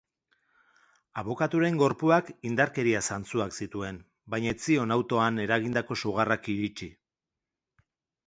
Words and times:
Abokatuaren 1.21 1.75
gorpuak 1.81 2.29
indarkeria 2.51 3.01
zantzuek 3.11 3.53
zituen, 3.65 3.99
baina 4.35 4.55
ez 4.55 4.57
zion 4.69 4.95
autoan 4.97 5.37
eragindako 5.45 5.99
sugarrak 6.05 6.49
iritsi. 6.57 6.89